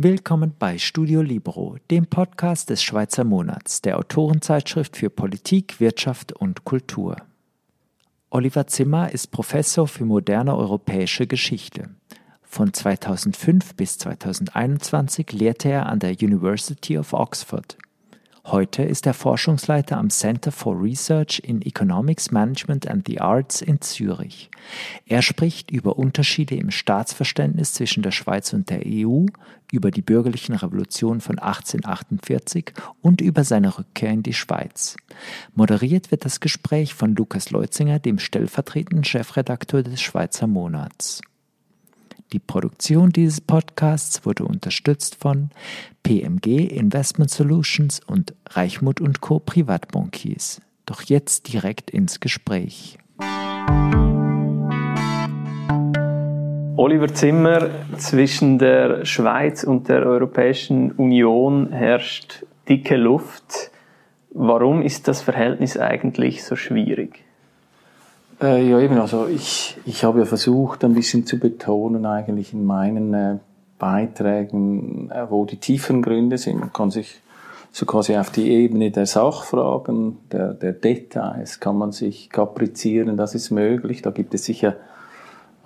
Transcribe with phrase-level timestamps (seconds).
[0.00, 6.62] Willkommen bei Studio Libro, dem Podcast des Schweizer Monats, der Autorenzeitschrift für Politik, Wirtschaft und
[6.62, 7.16] Kultur.
[8.30, 11.90] Oliver Zimmer ist Professor für moderne europäische Geschichte.
[12.44, 17.76] Von 2005 bis 2021 lehrte er an der University of Oxford.
[18.50, 23.82] Heute ist er Forschungsleiter am Center for Research in Economics Management and the Arts in
[23.82, 24.50] Zürich.
[25.04, 29.26] Er spricht über Unterschiede im Staatsverständnis zwischen der Schweiz und der EU,
[29.70, 32.72] über die bürgerlichen Revolutionen von 1848
[33.02, 34.96] und über seine Rückkehr in die Schweiz.
[35.54, 41.20] Moderiert wird das Gespräch von Lukas Leutzinger, dem stellvertretenden Chefredakteur des Schweizer Monats.
[42.32, 45.48] Die Produktion dieses Podcasts wurde unterstützt von
[46.02, 49.38] PMG Investment Solutions und Reichmut und Co.
[49.38, 50.60] Privatbankiers.
[50.84, 52.98] Doch jetzt direkt ins Gespräch.
[56.76, 63.70] Oliver Zimmer, zwischen der Schweiz und der Europäischen Union herrscht dicke Luft.
[64.30, 67.24] Warum ist das Verhältnis eigentlich so schwierig?
[68.40, 72.64] Äh, ja, eben, also ich, ich habe ja versucht, ein bisschen zu betonen, eigentlich in
[72.64, 73.38] meinen äh,
[73.78, 76.60] Beiträgen, äh, wo die tiefen Gründe sind.
[76.60, 77.20] Man kann sich
[77.72, 83.34] so quasi auf die Ebene der Sachfragen, der, der Details, kann man sich kaprizieren, das
[83.34, 84.02] ist möglich.
[84.02, 84.76] Da gibt es sicher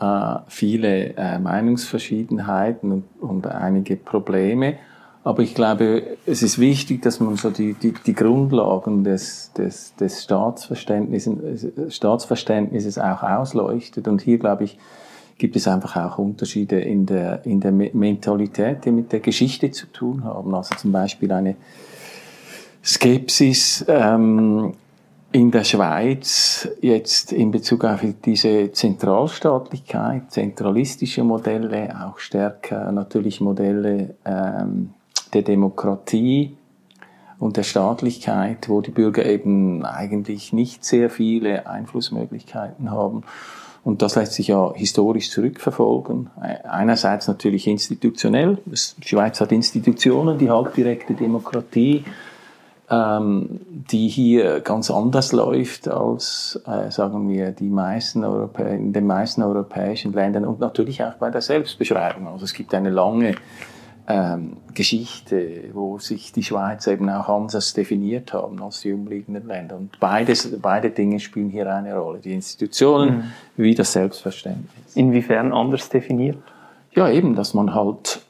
[0.00, 4.76] äh, viele äh, Meinungsverschiedenheiten und, und einige Probleme.
[5.24, 9.94] Aber ich glaube, es ist wichtig, dass man so die, die, die Grundlagen des, des,
[9.94, 14.08] des Staatsverständnisses, Staatsverständnisses auch ausleuchtet.
[14.08, 14.78] Und hier, glaube ich,
[15.38, 19.86] gibt es einfach auch Unterschiede in der, in der Mentalität, die mit der Geschichte zu
[19.86, 20.54] tun haben.
[20.54, 21.54] Also zum Beispiel eine
[22.84, 24.72] Skepsis ähm,
[25.30, 34.16] in der Schweiz jetzt in Bezug auf diese Zentralstaatlichkeit, zentralistische Modelle, auch stärker natürlich Modelle
[34.24, 34.90] ähm,
[35.34, 36.56] der Demokratie
[37.38, 43.24] und der Staatlichkeit, wo die Bürger eben eigentlich nicht sehr viele Einflussmöglichkeiten haben.
[43.84, 46.30] Und das lässt sich ja historisch zurückverfolgen.
[46.62, 48.58] Einerseits natürlich institutionell.
[48.64, 52.04] Die Schweiz hat Institutionen, die halbdirekte Demokratie,
[52.88, 59.06] ähm, die hier ganz anders läuft als, äh, sagen wir, die meisten Europä in den
[59.06, 62.28] meisten europäischen Ländern und natürlich auch bei der Selbstbeschreibung.
[62.28, 63.34] Also es gibt eine lange
[64.08, 69.76] ähm, Geschichte, wo sich die Schweiz eben auch anders definiert haben als die umliegenden Länder.
[69.76, 72.18] Und beides, beide Dinge spielen hier eine Rolle.
[72.18, 73.32] Die Institutionen mhm.
[73.56, 74.96] wie das Selbstverständnis.
[74.96, 76.38] Inwiefern anders definiert?
[76.92, 78.20] Ja, eben, dass man halt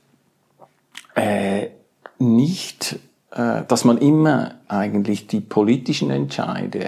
[1.15, 1.69] äh,
[2.19, 2.99] nicht,
[3.31, 6.85] äh, dass man immer eigentlich die politischen Entscheide,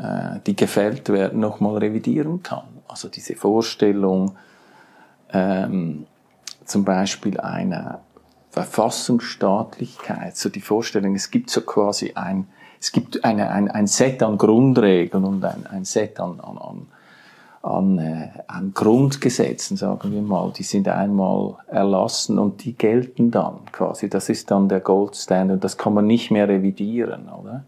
[0.00, 2.64] äh, die gefällt werden, nochmal revidieren kann.
[2.88, 4.36] Also diese Vorstellung,
[5.32, 6.06] ähm,
[6.64, 8.00] zum Beispiel einer
[8.52, 12.48] Verfassungsstaatlichkeit, so die Vorstellung, es gibt so quasi ein,
[12.78, 16.86] es gibt eine, ein, ein Set an Grundregeln und ein, ein Set an, an, an,
[17.62, 23.60] an, äh, an Grundgesetzen, sagen wir mal, die sind einmal erlassen und die gelten dann
[23.72, 24.10] quasi.
[24.10, 27.64] Das ist dann der Gold Standard, das kann man nicht mehr revidieren, oder?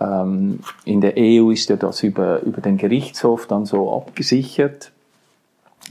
[0.00, 4.90] Ähm, in der EU ist ja das über, über den Gerichtshof dann so abgesichert.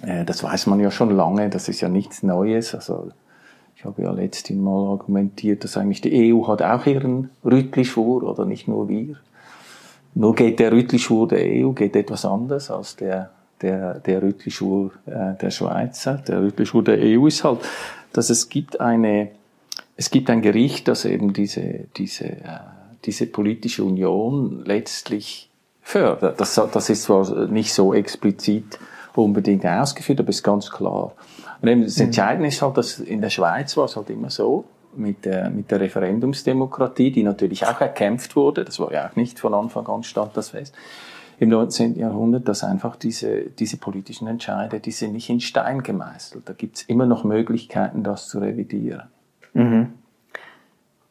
[0.01, 2.75] Äh, das weiß man ja schon lange, das ist ja nichts Neues.
[2.75, 3.11] Also
[3.83, 8.45] ich habe ja letztens mal argumentiert, dass eigentlich die EU hat auch ihren Rüttli-Schwur, oder
[8.45, 9.17] nicht nur wir.
[10.15, 15.33] Nur geht der Rüttli-Schwur der EU geht etwas anders als der, der, der Rüttli-Schwur äh,
[15.33, 16.13] der Schweizer.
[16.25, 17.59] Der Rüttli-Schwur der EU ist halt,
[18.13, 19.31] dass es gibt eine,
[19.97, 22.59] es gibt ein Gericht, das eben diese, diese, äh,
[23.03, 25.49] diese politische Union letztlich
[25.81, 26.39] fördert.
[26.39, 28.79] Das, das ist zwar nicht so explizit
[29.13, 31.11] unbedingt ausgeführt, aber ist ganz klar.
[31.63, 32.05] Das mhm.
[32.05, 34.65] Entscheidende ist halt, dass in der Schweiz war es halt immer so,
[34.95, 39.39] mit der, mit der Referendumsdemokratie, die natürlich auch erkämpft wurde, das war ja auch nicht
[39.39, 40.75] von Anfang an stand das fest,
[41.39, 41.97] im 19.
[41.97, 46.47] Jahrhundert, dass einfach diese, diese politischen Entscheide, die sind nicht in Stein gemeißelt.
[46.47, 49.03] Da gibt's immer noch Möglichkeiten, das zu revidieren.
[49.53, 49.93] Mhm.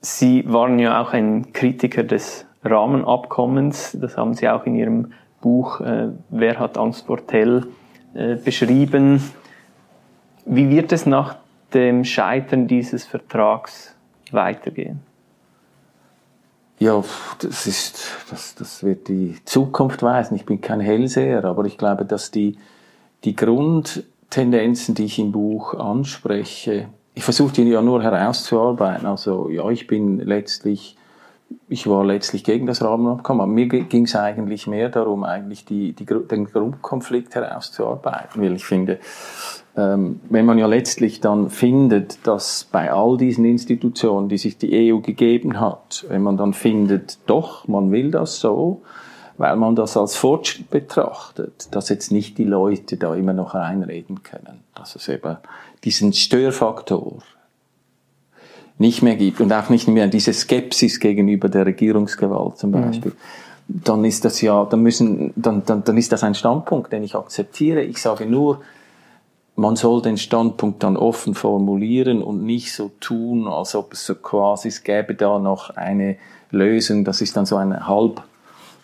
[0.00, 5.80] Sie waren ja auch ein Kritiker des Rahmenabkommens, das haben Sie auch in Ihrem Buch
[5.80, 7.66] äh, Wer hat Angst vor Tell
[8.14, 9.20] äh, beschrieben.
[10.44, 11.36] Wie wird es nach
[11.72, 13.94] dem Scheitern dieses Vertrags
[14.30, 15.00] weitergehen?
[16.78, 17.02] Ja,
[17.38, 20.34] das ist, das, das wird die Zukunft weisen.
[20.34, 22.56] Ich bin kein Hellseher, aber ich glaube, dass die,
[23.22, 29.06] die Grundtendenzen, die ich im Buch anspreche, ich versuche die ja nur herauszuarbeiten.
[29.06, 30.96] Also, ja, ich bin letztlich
[31.68, 36.04] ich war letztlich gegen das Rahmenabkommen, mir ging es eigentlich mehr darum, eigentlich die, die,
[36.04, 38.98] den Grundkonflikt herauszuarbeiten, weil ich finde,
[39.76, 44.92] ähm, wenn man ja letztlich dann findet, dass bei all diesen Institutionen, die sich die
[44.92, 48.82] EU gegeben hat, wenn man dann findet, doch, man will das so,
[49.38, 54.22] weil man das als Fortschritt betrachtet, dass jetzt nicht die Leute da immer noch reinreden
[54.22, 55.38] können, dass es eben
[55.84, 57.18] diesen Störfaktor
[58.82, 62.82] nicht mehr gibt und auch nicht mehr diese Skepsis gegenüber der Regierungsgewalt zum mhm.
[62.82, 63.12] Beispiel.
[63.12, 63.80] Mhm.
[63.84, 67.14] Dann ist das ja, dann müssen, dann, dann, dann ist das ein Standpunkt, den ich
[67.14, 67.80] akzeptiere.
[67.82, 68.60] Ich sage nur,
[69.54, 74.16] man soll den Standpunkt dann offen formulieren und nicht so tun, als ob es so
[74.16, 76.16] quasi, es gäbe da noch eine
[76.50, 78.22] Lösung, das ist dann so ein halb,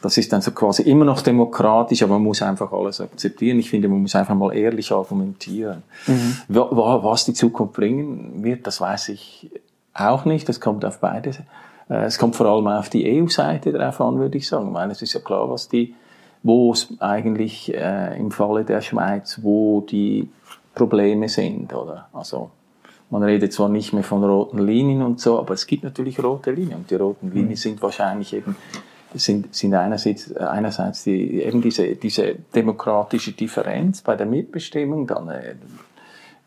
[0.00, 3.58] das ist dann so quasi immer noch demokratisch, aber man muss einfach alles akzeptieren.
[3.58, 5.82] Ich finde, man muss einfach mal ehrlich argumentieren.
[6.06, 6.36] Mhm.
[6.48, 9.50] Was die Zukunft bringen wird, das weiß ich
[10.00, 10.48] auch nicht.
[10.48, 11.30] Das kommt auf beide.
[11.88, 14.66] Äh, es kommt vor allem auf die EU-Seite drauf an, würde ich sagen.
[14.66, 15.94] Ich meine, es ist ja klar, was die,
[16.42, 20.28] wo es eigentlich äh, im Falle der Schweiz, wo die
[20.74, 22.08] Probleme sind, oder?
[22.12, 22.50] Also,
[23.10, 26.50] man redet zwar nicht mehr von roten Linien und so, aber es gibt natürlich rote
[26.50, 26.80] Linien.
[26.80, 27.56] Und die roten Linien mhm.
[27.56, 28.54] sind wahrscheinlich eben,
[29.14, 35.54] sind, sind einerseits, einerseits die, eben diese, diese demokratische Differenz bei der Mitbestimmung, dann äh,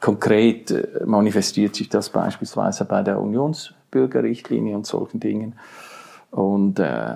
[0.02, 5.56] konkret äh, manifestiert sich das beispielsweise bei der Unionsbürgerrichtlinie und solchen Dingen.
[6.32, 7.16] Und äh,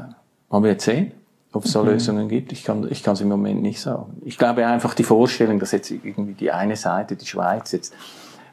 [0.50, 1.12] man wird sehen
[1.56, 1.90] ob es da mhm.
[1.90, 2.52] Lösungen gibt.
[2.52, 4.18] Ich kann ich kann es im Moment nicht sagen.
[4.26, 7.94] Ich glaube einfach die Vorstellung, dass jetzt irgendwie die eine Seite, die Schweiz, jetzt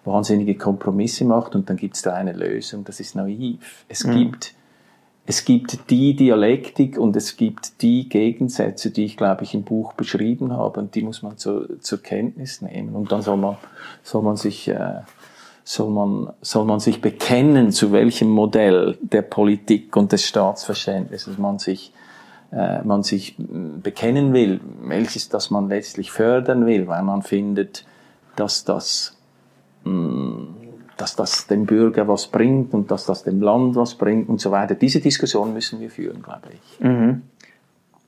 [0.04, 3.84] wahnsinnige Kompromisse macht und dann gibt es da eine Lösung, das ist naiv.
[3.88, 4.12] Es mhm.
[4.12, 4.54] gibt
[5.24, 9.92] es gibt die Dialektik und es gibt die Gegensätze, die ich, glaube ich, im Buch
[9.92, 12.94] beschrieben habe und die muss man zu, zur Kenntnis nehmen.
[12.94, 13.56] Und dann soll man,
[14.02, 15.02] soll man sich, äh,
[15.62, 21.58] soll man, soll man sich bekennen, zu welchem Modell der Politik und des Staatsverständnisses man
[21.60, 21.92] sich
[22.52, 27.86] äh, man sich bekennen will, welches das man letztlich fördern will, weil man findet,
[28.36, 29.16] dass das,
[29.84, 30.48] mh,
[30.96, 34.50] dass das dem Bürger was bringt und dass das dem Land was bringt und so
[34.50, 34.74] weiter.
[34.74, 36.80] Diese Diskussion müssen wir führen, glaube ich.
[36.80, 37.22] Mhm.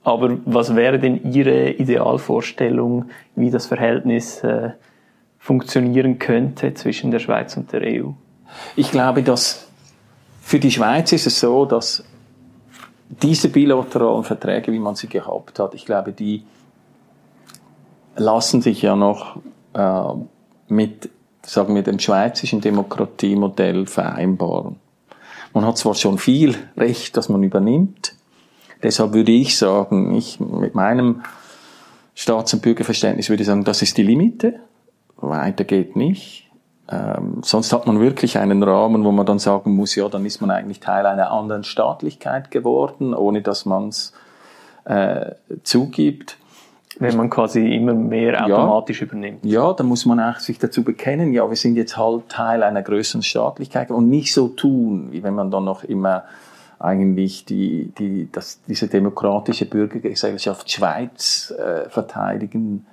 [0.02, 4.70] Aber was wäre denn Ihre Idealvorstellung, wie das Verhältnis äh,
[5.38, 8.10] funktionieren könnte zwischen der Schweiz und der EU?
[8.76, 9.66] Ich glaube, dass
[10.42, 12.04] für die Schweiz ist es so, dass
[13.08, 16.44] diese bilateralen Verträge, wie man sie gehabt hat, ich glaube, die
[18.16, 19.38] lassen sich ja noch
[19.72, 20.12] äh,
[20.68, 21.10] mit,
[21.46, 24.76] sagen wir, dem schweizerischen Demokratiemodell vereinbaren.
[25.52, 28.14] Man hat zwar schon viel Recht, das man übernimmt,
[28.82, 31.22] deshalb würde ich sagen, ich mit meinem
[32.14, 34.60] Staats- und Bürgerverständnis würde ich sagen, das ist die Limite,
[35.16, 36.50] weiter geht nicht.
[36.90, 40.40] Ähm, sonst hat man wirklich einen Rahmen, wo man dann sagen muss, ja, dann ist
[40.40, 44.12] man eigentlich Teil einer anderen Staatlichkeit geworden, ohne dass man es
[44.84, 45.32] äh,
[45.62, 46.36] zugibt.
[46.98, 49.44] Wenn man quasi immer mehr automatisch ja, übernimmt.
[49.44, 52.82] Ja, dann muss man auch sich dazu bekennen, ja, wir sind jetzt halt Teil einer
[52.82, 56.24] größeren Staatlichkeit und nicht so tun, wie wenn man dann noch immer
[56.78, 62.86] eigentlich die, die, das, diese demokratische Bürgergesellschaft Schweiz äh, verteidigen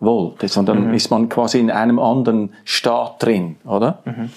[0.00, 0.94] wollte, sondern mhm.
[0.94, 3.98] ist man quasi in einem anderen Staat drin, oder?
[4.04, 4.30] Mhm.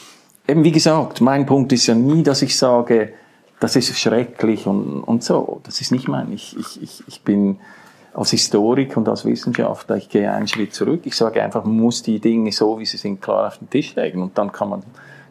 [0.48, 3.14] Eben wie gesagt, mein Punkt ist ja nie, dass ich sage,
[3.60, 5.62] das ist schrecklich und, und so.
[5.64, 6.32] Das ist nicht mein.
[6.32, 7.58] Ich, ich, ich, ich bin
[8.18, 11.02] als Historiker und als Wissenschaftler, ich gehe einen Schritt zurück.
[11.06, 13.96] Ich sage einfach, man muss die Dinge so, wie sie sind, klar auf den Tisch
[13.96, 14.84] legen und dann kann man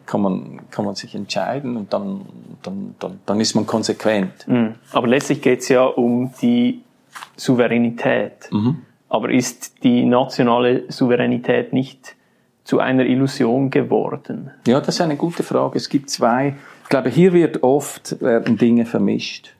[0.07, 2.21] kann man, kann man sich entscheiden und dann,
[2.63, 4.47] dann, dann, dann ist man konsequent.
[4.47, 4.75] Mhm.
[4.93, 6.81] Aber letztlich geht es ja um die
[7.35, 8.49] Souveränität.
[8.51, 8.83] Mhm.
[9.09, 12.15] Aber ist die nationale Souveränität nicht
[12.63, 14.51] zu einer Illusion geworden?
[14.65, 15.77] Ja, das ist eine gute Frage.
[15.77, 16.55] Es gibt zwei.
[16.83, 19.53] Ich glaube, hier wird oft werden Dinge vermischt.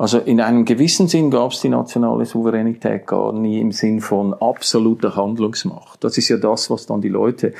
[0.00, 4.32] Also in einem gewissen Sinn gab es die nationale Souveränität gar nie im Sinn von
[4.32, 6.02] absoluter Handlungsmacht.
[6.02, 7.52] Das ist ja das, was dann die Leute,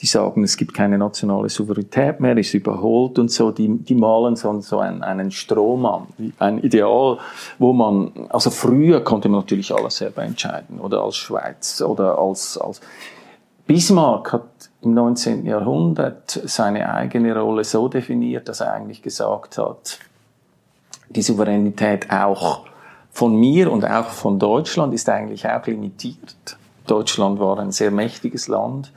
[0.00, 4.34] die sagen, es gibt keine nationale Souveränität mehr, ist überholt und so, die, die malen
[4.34, 6.08] so, so einen, einen Strom
[6.40, 7.18] ein Ideal,
[7.60, 12.58] wo man, also früher konnte man natürlich alles selber entscheiden, oder als Schweiz, oder als,
[12.58, 12.80] als
[13.68, 14.48] Bismarck hat
[14.82, 15.46] im 19.
[15.46, 20.00] Jahrhundert seine eigene Rolle so definiert, dass er eigentlich gesagt hat,
[21.14, 22.66] die Souveränität auch
[23.10, 26.56] von mir und auch von Deutschland ist eigentlich auch limitiert.
[26.86, 28.92] Deutschland war ein sehr mächtiges Land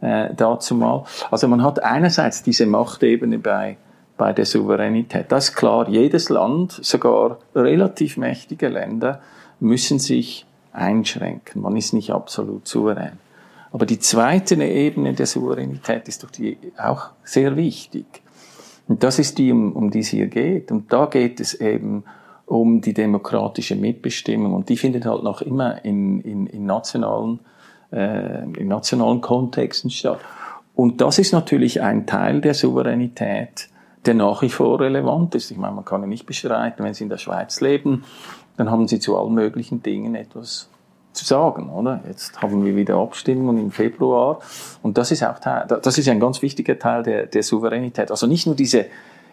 [0.00, 1.04] äh, dazu mal.
[1.30, 3.76] Also man hat einerseits diese Machtebene bei,
[4.16, 5.30] bei der Souveränität.
[5.30, 9.20] Das ist klar, jedes Land, sogar relativ mächtige Länder,
[9.60, 11.62] müssen sich einschränken.
[11.62, 13.18] Man ist nicht absolut souverän.
[13.72, 18.22] Aber die zweite Ebene der Souveränität ist doch die auch sehr wichtig
[18.90, 20.72] Und das ist die, um, um die es hier geht.
[20.72, 22.02] Und da geht es eben
[22.44, 24.52] um die demokratische Mitbestimmung.
[24.52, 27.38] Und die findet halt noch immer in, in, in, nationalen,
[27.92, 30.18] äh, in nationalen Kontexten statt.
[30.74, 33.68] Und das ist natürlich ein Teil der Souveränität,
[34.06, 35.52] der nach wie vor relevant ist.
[35.52, 38.02] Ich meine, man kann ja nicht bestreiten, wenn Sie in der Schweiz leben,
[38.56, 40.68] dann haben Sie zu allen möglichen Dingen etwas
[41.12, 42.00] zu sagen, oder?
[42.06, 44.40] Jetzt haben wir wieder Abstimmungen im Februar
[44.82, 48.10] und das ist auch Teil, das ist ein ganz wichtiger Teil der, der Souveränität.
[48.10, 48.86] Also nicht nur diese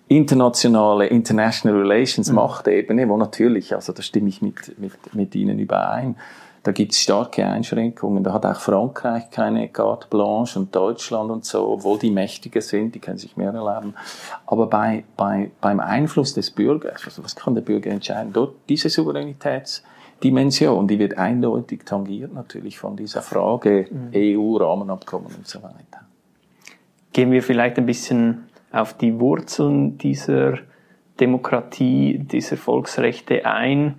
[0.08, 2.36] internationale International Relations mhm.
[2.36, 6.16] Machtebene, wo natürlich, also da stimme ich mit, mit, mit Ihnen überein,
[6.64, 8.26] da gibt es starke Einschränkungen.
[8.26, 12.94] Da hat auch Frankreich keine Carte Blanche und Deutschland und so, obwohl die mächtiger sind,
[12.94, 13.94] die können sich mehr erlauben.
[14.46, 18.34] Aber bei, bei, beim Einfluss des Bürgers, also was kann der Bürger entscheiden?
[18.34, 18.90] Dort diese
[20.22, 24.12] Souveränitätsdimension, die wird eindeutig tangiert natürlich von dieser Frage mhm.
[24.14, 26.06] EU-Rahmenabkommen und so weiter.
[27.14, 30.60] Gehen wir vielleicht ein bisschen auf die Wurzeln dieser
[31.20, 33.96] Demokratie, dieser Volksrechte ein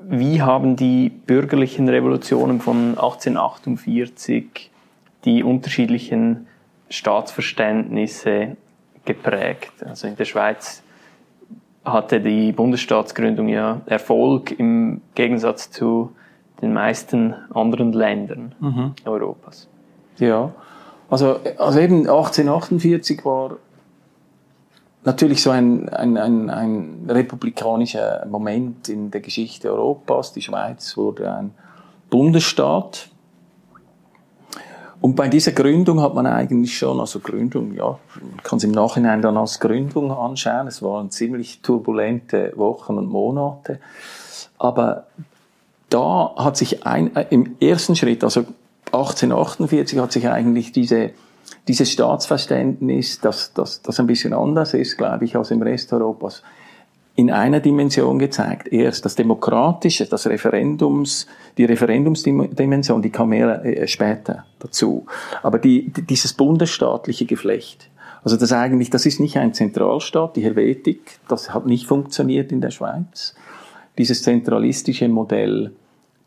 [0.00, 4.70] wie haben die bürgerlichen Revolutionen von 1848
[5.24, 6.46] die unterschiedlichen
[6.88, 8.56] Staatsverständnisse
[9.04, 9.72] geprägt?
[9.84, 10.82] Also in der Schweiz
[11.84, 16.12] hatte die Bundesstaatsgründung ja Erfolg im Gegensatz zu
[16.60, 18.94] den meisten anderen Ländern mhm.
[19.04, 19.68] Europas.
[20.18, 20.52] Ja,
[21.08, 23.56] also, also eben 1848 war
[25.04, 30.32] natürlich so ein, ein, ein, ein republikanischer Moment in der Geschichte Europas.
[30.32, 31.52] Die Schweiz wurde ein
[32.10, 33.08] Bundesstaat.
[35.00, 38.72] Und bei dieser Gründung hat man eigentlich schon, also Gründung, ja, man kann es im
[38.72, 40.66] Nachhinein dann als Gründung anschauen.
[40.66, 43.78] Es waren ziemlich turbulente Wochen und Monate.
[44.58, 45.06] Aber
[45.88, 48.44] da hat sich ein, äh, im ersten Schritt, also
[48.92, 51.12] 1848, hat sich eigentlich diese
[51.68, 56.42] dieses Staatsverständnis, das, das, das ein bisschen anders ist, glaube ich, als im Rest Europas,
[57.18, 58.68] in einer Dimension gezeigt.
[58.68, 65.04] Erst das Demokratische, das Referendums, die Referendumsdimension, die kam mehr äh, später dazu.
[65.42, 67.90] Aber die, die, dieses bundesstaatliche Geflecht,
[68.22, 72.60] also das eigentlich, das ist nicht ein Zentralstaat, die Helvetik, das hat nicht funktioniert in
[72.60, 73.34] der Schweiz.
[73.98, 75.72] Dieses zentralistische Modell,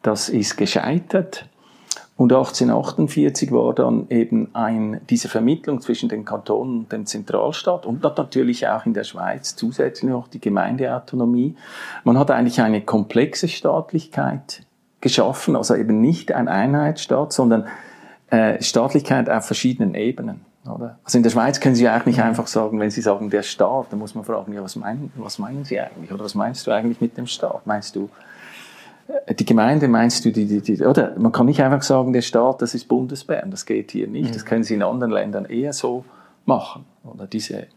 [0.01, 1.45] das ist gescheitert.
[2.21, 8.03] Und 1848 war dann eben ein, diese Vermittlung zwischen den Kantonen und dem Zentralstaat und
[8.03, 11.55] natürlich auch in der Schweiz zusätzlich noch die Gemeindeautonomie.
[12.03, 14.61] Man hat eigentlich eine komplexe Staatlichkeit
[14.99, 17.65] geschaffen, also eben nicht ein Einheitsstaat, sondern
[18.29, 20.41] äh, Staatlichkeit auf verschiedenen Ebenen.
[20.71, 20.99] Oder?
[21.03, 22.25] Also in der Schweiz können Sie auch nicht mhm.
[22.25, 25.39] einfach sagen, wenn Sie sagen, der Staat, dann muss man fragen, ja, was meinen, was
[25.39, 26.11] meinen Sie eigentlich?
[26.11, 27.65] Oder was meinst du eigentlich mit dem Staat?
[27.65, 28.11] Meinst du
[29.37, 32.61] die Gemeinde meinst du, die, die, die, oder man kann nicht einfach sagen, der Staat,
[32.61, 34.29] das ist Bundesbern, das geht hier nicht.
[34.29, 34.33] Mhm.
[34.33, 36.05] Das können sie in anderen Ländern eher so
[36.45, 36.85] machen.
[37.03, 37.67] Oder diese,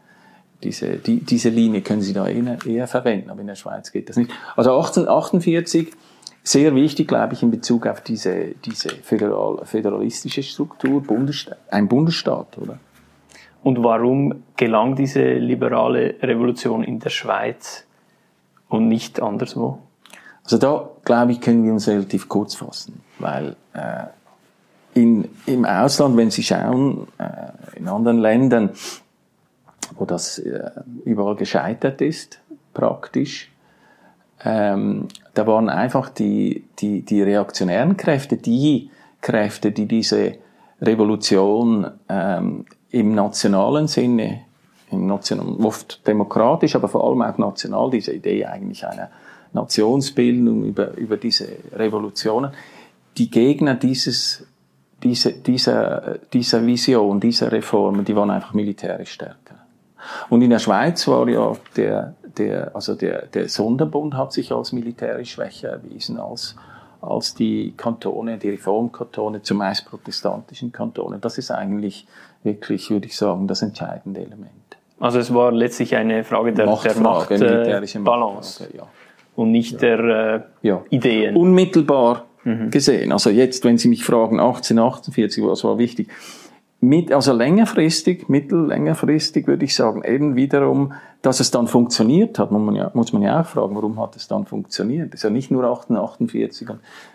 [0.62, 4.08] diese, die, diese Linie können sie da eher, eher verwenden, aber in der Schweiz geht
[4.08, 4.30] das nicht.
[4.56, 5.90] Also 1848,
[6.42, 12.58] sehr wichtig, glaube ich, in Bezug auf diese, diese föderal, föderalistische Struktur, Bundesstaat, ein Bundesstaat,
[12.58, 12.78] oder?
[13.62, 17.86] Und warum gelang diese liberale Revolution in der Schweiz
[18.68, 19.78] und nicht anderswo?
[20.44, 24.04] Also da, glaube ich, können wir uns relativ kurz fassen, weil äh,
[24.94, 28.70] in, im Ausland, wenn Sie schauen, äh, in anderen Ländern,
[29.96, 30.70] wo das äh,
[31.04, 32.40] überall gescheitert ist,
[32.72, 33.50] praktisch,
[34.44, 40.34] ähm, da waren einfach die, die, die reaktionären Kräfte, die Kräfte, die diese
[40.80, 44.42] Revolution ähm, im nationalen Sinne,
[44.90, 49.10] im national, oft demokratisch, aber vor allem auch national, diese Idee eigentlich einer
[49.54, 52.50] Nationsbildung, über, über diese Revolutionen.
[53.16, 54.46] Die Gegner dieses,
[55.02, 59.54] diese, dieser, dieser Vision, dieser Reformen, die waren einfach militärisch stärker.
[60.28, 64.72] Und in der Schweiz war ja der, der, also der, der Sonderbund hat sich als
[64.72, 66.56] militärisch schwächer erwiesen als,
[67.00, 71.18] als die Kantone, die Reformkantone, zumeist protestantischen Kantone.
[71.20, 72.06] Das ist eigentlich
[72.42, 74.50] wirklich, würde ich sagen, das entscheidende Element.
[75.00, 78.68] Also es war letztlich eine Frage der, Machtfrage, der Macht, äh, Balance.
[78.76, 78.86] Ja
[79.36, 79.98] und nicht der
[80.62, 80.82] äh, ja.
[80.90, 81.36] Ideen.
[81.36, 82.70] Unmittelbar mhm.
[82.70, 83.12] gesehen.
[83.12, 86.08] Also jetzt, wenn Sie mich fragen, 1848, was war wichtig?
[86.80, 92.60] Mit, also längerfristig, mittellängerfristig würde ich sagen, eben wiederum, dass es dann funktioniert hat, muss
[92.60, 95.14] man ja, muss man ja auch fragen, warum hat es dann funktioniert?
[95.14, 96.68] Es ist ja nicht nur 1848,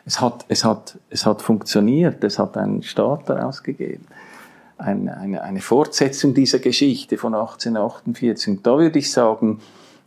[0.05, 4.07] es hat, es hat, es hat funktioniert, es hat einen Staat daraus gegeben.
[4.79, 8.47] Eine, eine, eine Fortsetzung dieser Geschichte von 1848.
[8.47, 9.59] Und da würde ich sagen,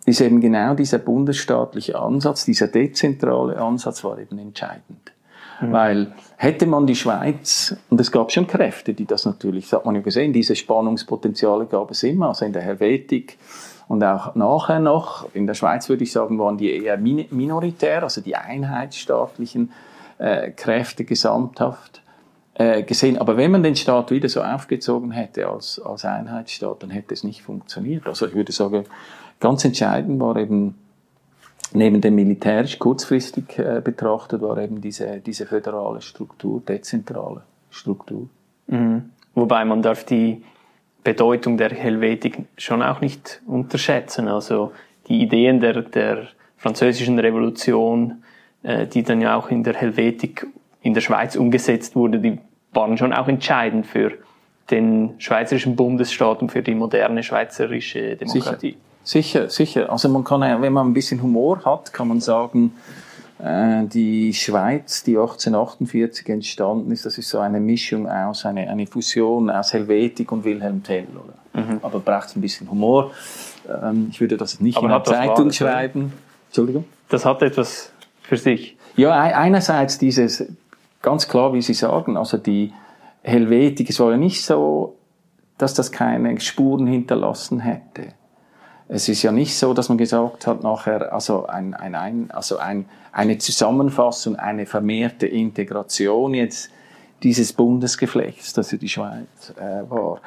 [0.04, 5.12] ist eben genau dieser bundesstaatliche Ansatz, dieser dezentrale Ansatz war eben entscheidend.
[5.61, 5.73] Mhm.
[5.73, 9.87] Weil hätte man die Schweiz, und es gab schon Kräfte, die das natürlich, das hat
[9.87, 13.38] man ja gesehen, diese Spannungspotenziale gab es immer, also in der Helvetik
[13.88, 18.21] und auch nachher noch, in der Schweiz würde ich sagen, waren die eher minoritär, also
[18.21, 19.71] die einheitsstaatlichen
[20.18, 22.02] äh, Kräfte gesamthaft
[22.54, 23.18] äh, gesehen.
[23.18, 27.25] Aber wenn man den Staat wieder so aufgezogen hätte als, als Einheitsstaat, dann hätte es
[27.25, 28.06] nicht funktioniert.
[28.06, 28.85] Also ich würde sagen,
[29.42, 30.78] ganz entscheidend war eben
[31.75, 38.28] neben dem militärisch kurzfristig äh, betrachtet, war eben diese, diese föderale Struktur, dezentrale Struktur.
[38.68, 39.11] Mhm.
[39.34, 40.44] Wobei man darf die
[41.02, 44.28] Bedeutung der Helvetik schon auch nicht unterschätzen.
[44.28, 44.72] Also
[45.08, 48.22] die Ideen der, der französischen Revolution,
[48.62, 50.46] äh, die dann ja auch in der Helvetik
[50.82, 52.38] in der Schweiz umgesetzt wurde, die
[52.72, 54.12] waren schon auch entscheidend für
[54.70, 58.70] den schweizerischen Bundesstaat und für die moderne schweizerische Demokratie.
[58.70, 59.49] Sicher, sicher.
[59.49, 59.90] sicher.
[59.90, 62.73] Also man kann, wenn man ein bisschen Humor hat, kann man sagen,
[63.42, 68.87] äh, die Schweiz, die 1848 entstanden ist, das ist so eine Mischung aus, eine, eine
[68.87, 71.06] Fusion aus Helvetik und Wilhelm Tell.
[71.12, 71.62] Oder?
[71.62, 71.80] Mhm.
[71.82, 73.11] Aber braucht ein bisschen Humor.
[73.68, 76.12] Ähm, ich würde das nicht Aber in einer Zeitung Wahres, schreiben.
[76.49, 76.85] Entschuldigung?
[77.09, 77.92] Das hat etwas
[78.23, 78.76] für sich.
[78.97, 80.44] Ja, einerseits dieses,
[81.00, 82.73] ganz klar, wie Sie sagen, also die
[83.23, 84.97] Helvetik, es war ja nicht so,
[85.59, 88.14] dass das keine Spuren hinterlassen hätte.
[88.92, 92.58] Es ist ja nicht so, dass man gesagt hat nachher, also, ein, ein, ein, also
[92.58, 96.70] ein, eine Zusammenfassung, eine vermehrte Integration jetzt
[97.22, 100.20] dieses Bundesgeflechts, das ja die Schweiz äh, war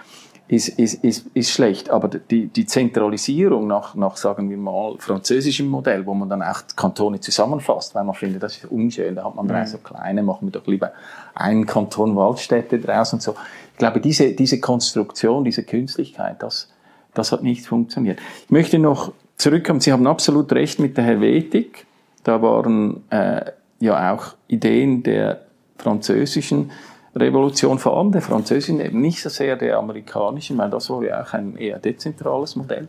[0.47, 1.89] ist, ist, ist, ist schlecht.
[1.89, 6.61] Aber die, die Zentralisierung nach, nach, sagen wir mal, französischem Modell, wo man dann auch
[6.75, 9.67] Kantone zusammenfasst, weil man findet, das ist unschön, da hat man drei mhm.
[9.67, 10.91] so kleine, machen wir doch lieber
[11.33, 13.35] einen Kanton Waldstädte draus und so.
[13.71, 16.69] Ich glaube, diese, diese Konstruktion, diese Künstlichkeit, das,
[17.17, 18.19] das hat nicht funktioniert.
[18.45, 21.85] Ich möchte noch zurückkommen, Sie haben absolut recht mit der Helvetik.
[22.23, 25.41] Da waren äh, ja auch Ideen der
[25.77, 26.71] französischen
[27.15, 31.23] Revolution, vor allem der französischen, eben nicht so sehr der amerikanischen, weil das war ja
[31.23, 32.87] auch ein eher dezentrales Modell.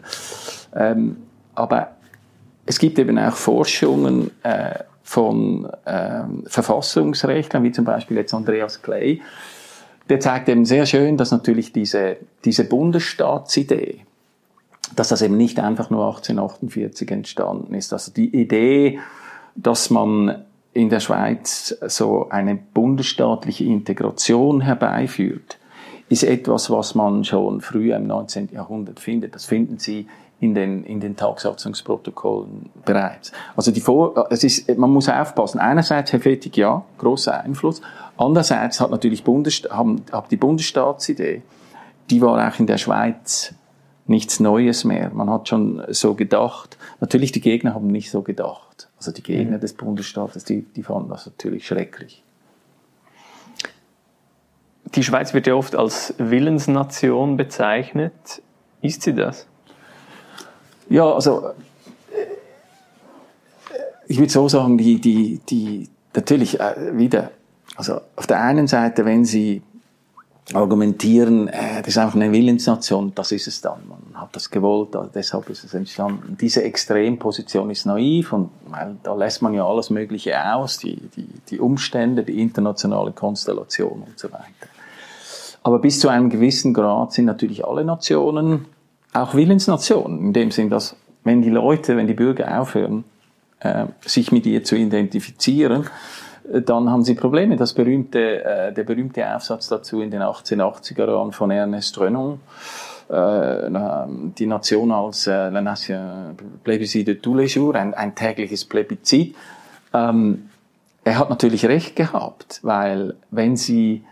[0.74, 1.16] Ähm,
[1.54, 1.92] aber
[2.66, 9.22] es gibt eben auch Forschungen äh, von ähm, Verfassungsrechtlern, wie zum Beispiel jetzt Andreas Clay,
[10.08, 14.05] der zeigt eben sehr schön, dass natürlich diese, diese Bundesstaatsidee,
[14.94, 17.92] dass das eben nicht einfach nur 1848 entstanden ist.
[17.92, 19.00] Also die Idee,
[19.54, 25.58] dass man in der Schweiz so eine bundesstaatliche Integration herbeiführt,
[26.08, 28.50] ist etwas, was man schon früher im 19.
[28.52, 29.34] Jahrhundert findet.
[29.34, 30.06] Das finden Sie
[30.38, 33.32] in den, in den Tagsatzungsprotokollen bereits.
[33.56, 35.58] Also die Vor es ist, man muss aufpassen.
[35.58, 37.80] Einerseits Helvetik, ja, großer Einfluss.
[38.18, 41.42] Andererseits hat natürlich Bundessta haben, hat die Bundesstaatsidee,
[42.10, 43.54] die war auch in der Schweiz
[44.08, 45.10] nichts Neues mehr.
[45.12, 46.76] Man hat schon so gedacht.
[47.00, 48.88] Natürlich, die Gegner haben nicht so gedacht.
[48.98, 49.60] Also die Gegner mhm.
[49.60, 52.22] des Bundesstaates, die, die fanden das natürlich schrecklich.
[54.94, 58.12] Die Schweiz wird ja oft als Willensnation bezeichnet.
[58.80, 59.46] Ist sie das?
[60.88, 61.52] Ja, also äh,
[64.06, 67.32] ich würde so sagen, die, die, die natürlich äh, wieder,
[67.76, 69.62] also auf der einen Seite, wenn Sie
[70.54, 73.80] argumentieren, äh, das ist einfach eine Willensnation, das ist es dann.
[73.88, 76.36] Man hat das gewollt, also deshalb ist es entstanden.
[76.40, 81.28] Diese Extremposition ist naiv und weil da lässt man ja alles Mögliche aus, die, die,
[81.50, 84.70] die Umstände, die internationale Konstellation und so weiter.
[85.64, 88.66] Aber bis zu einem gewissen Grad sind natürlich alle Nationen
[89.12, 93.04] auch Willensnationen, in dem Sinn, dass wenn die Leute, wenn die Bürger aufhören,
[93.60, 95.86] äh, sich mit ihr zu identifizieren,
[96.52, 97.56] dann haben sie Probleme.
[97.56, 102.40] Das berühmte, äh, der berühmte Aufsatz dazu in den 1880er Jahren von Ernest Renan,
[103.08, 103.70] äh,
[104.38, 109.34] die Nation als äh, La Nation Plébiscite de tous les jours, ein, ein tägliches Plebiscit.
[109.92, 110.50] Ähm,
[111.04, 114.02] er hat natürlich recht gehabt, weil wenn sie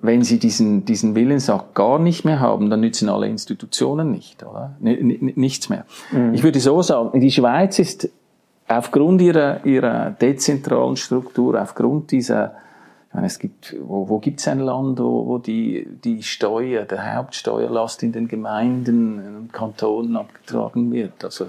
[0.00, 4.76] wenn sie diesen, diesen Willensakt gar nicht mehr haben, dann nützen alle Institutionen nicht, oder?
[4.80, 5.86] N nichts mehr.
[6.12, 6.34] Mhm.
[6.34, 8.08] Ich würde so sagen, die Schweiz ist
[8.68, 12.54] aufgrund ihrer, ihrer dezentralen Struktur, aufgrund dieser,
[13.08, 16.84] ich meine, es gibt, wo, wo gibt es ein Land, wo, wo die, die Steuer,
[16.84, 21.24] der Hauptsteuerlast in den Gemeinden und Kantonen abgetragen wird?
[21.24, 21.46] Also,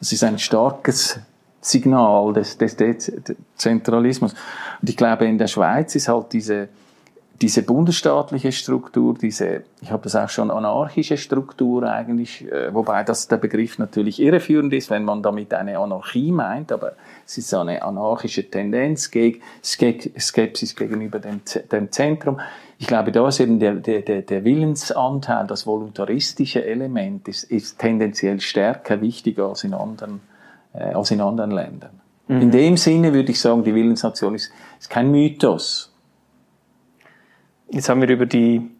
[0.00, 1.20] das ist ein starkes
[1.60, 4.34] Signal des, des Dezentralismus.
[4.80, 6.68] Und ich glaube, in der Schweiz ist halt diese,
[7.42, 13.26] diese bundesstaatliche Struktur, diese, ich habe das auch schon anarchische Struktur eigentlich, äh, wobei das
[13.26, 16.92] der Begriff natürlich irreführend ist, wenn man damit eine Anarchie meint, aber
[17.26, 21.40] es ist eine anarchische Tendenz, gegen, Skepsis gegenüber dem,
[21.72, 22.40] dem Zentrum.
[22.78, 28.40] Ich glaube, da ist eben der, der, der Willensanteil, das voluntaristische Element ist, ist tendenziell
[28.40, 30.20] stärker wichtiger als in anderen,
[30.72, 32.00] äh, als in anderen Ländern.
[32.28, 32.42] Mhm.
[32.42, 35.93] In dem Sinne würde ich sagen, die Willensnation ist, ist kein Mythos.
[37.70, 38.70] Jetzt haben wir über die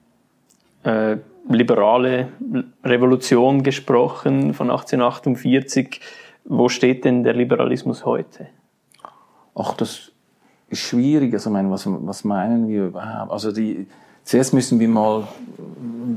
[0.84, 1.16] äh,
[1.48, 2.28] liberale
[2.84, 6.00] Revolution gesprochen von 1848.
[6.44, 8.48] Wo steht denn der Liberalismus heute?
[9.54, 10.12] Ach, das
[10.68, 11.32] ist schwierig.
[11.32, 13.32] Also, ich meine, was, was meinen wir überhaupt?
[13.32, 13.86] Also, die,
[14.24, 15.28] zuerst müssen wir mal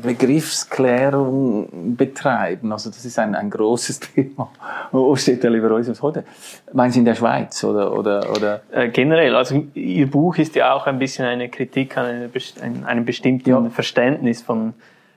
[0.01, 2.71] Begriffsklärung betreiben.
[2.71, 4.49] Also, das ist ein, ein großes Thema.
[4.91, 6.23] Wo steht der Liberalismus heute?
[6.73, 8.61] Meinen Sie in der Schweiz oder, oder, oder?
[8.71, 9.35] Äh, generell.
[9.35, 12.29] Also, Ihr Buch ist ja auch ein bisschen eine Kritik an eine,
[12.85, 13.69] einem bestimmten ja.
[13.69, 14.73] Verständnis von,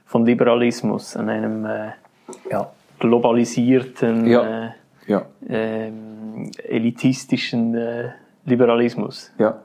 [0.07, 1.89] von Liberalismus, an einem äh,
[2.51, 2.71] ja.
[2.99, 4.67] globalisierten, ja.
[4.67, 4.71] Äh.
[5.49, 8.11] Ähm, elitistischen äh,
[8.45, 9.33] Liberalismus.
[9.39, 9.61] Ja.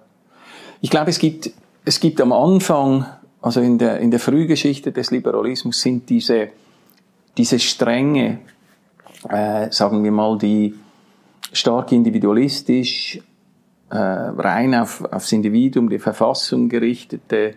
[0.82, 1.52] Ich glaube, es gibt,
[1.86, 3.06] es gibt am Anfang,
[3.42, 6.50] also in der, in der Frühgeschichte des Liberalismus sind diese,
[7.38, 8.40] diese Stränge,
[9.30, 10.74] äh, sagen wir mal, die
[11.52, 13.20] stark individualistisch,
[13.92, 17.54] äh, rein auf, aufs Individuum, die Verfassung gerichtete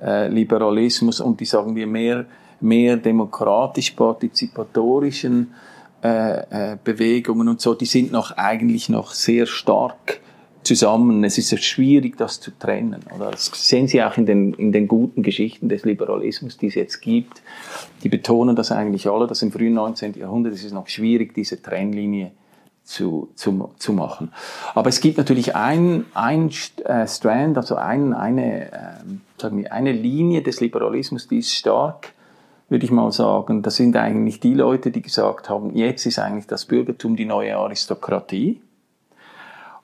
[0.00, 2.26] äh, Liberalismus und die, sagen wir, mehr,
[2.60, 5.54] mehr demokratisch-partizipatorischen
[6.02, 10.20] äh, äh, Bewegungen und so, die sind noch eigentlich noch sehr stark
[10.62, 11.24] zusammen.
[11.24, 13.00] Es ist schwierig, das zu trennen.
[13.14, 13.30] Oder?
[13.30, 17.00] Das sehen Sie auch in den, in den guten Geschichten des Liberalismus, die es jetzt
[17.00, 17.42] gibt.
[18.02, 20.14] Die betonen das eigentlich alle, dass im frühen 19.
[20.14, 22.32] Jahrhundert ist es noch schwierig, diese Trennlinie
[22.84, 24.32] zu, zu, zu machen.
[24.74, 26.50] Aber es gibt natürlich ein, ein
[26.84, 28.78] äh, Strand, also ein, eine, äh,
[29.38, 32.12] sagen wir, eine Linie des Liberalismus, die ist stark,
[32.68, 33.62] würde ich mal sagen.
[33.62, 37.56] Das sind eigentlich die Leute, die gesagt haben, jetzt ist eigentlich das Bürgertum die neue
[37.56, 38.60] Aristokratie.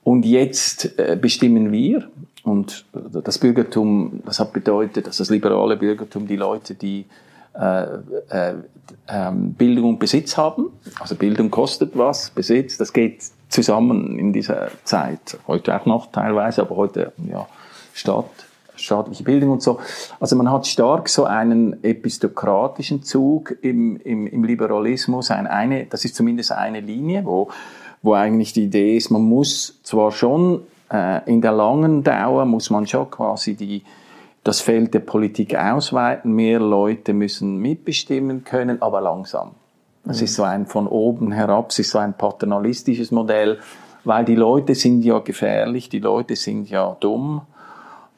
[0.06, 2.08] Und jetzt äh, bestimmen wir,
[2.44, 7.06] und das Bürgertum, das hat bedeutet, dass das liberale Bürgertum die Leute, die
[7.58, 7.86] äh,
[8.28, 8.54] äh,
[9.08, 10.66] äh, Bildung und Besitz haben,
[11.00, 16.60] also Bildung kostet was, Besitz, das geht zusammen in dieser Zeit, heute auch noch teilweise,
[16.60, 17.48] aber heute ja
[17.92, 18.26] Staat,
[18.76, 19.80] staatliche Bildung und so.
[20.20, 26.04] Also man hat stark so einen epistokratischen Zug im, im, im Liberalismus, ein, eine, das
[26.04, 27.48] ist zumindest eine Linie, wo
[28.02, 32.70] wo eigentlich die Idee ist, man muss zwar schon äh, in der langen Dauer muss
[32.70, 33.82] man schon quasi die,
[34.44, 39.52] das Feld der Politik ausweiten, mehr Leute müssen mitbestimmen können, aber langsam.
[40.09, 43.59] Es ist so ein von oben herab, es ist so ein paternalistisches Modell,
[44.04, 47.42] weil die Leute sind ja gefährlich, die Leute sind ja dumm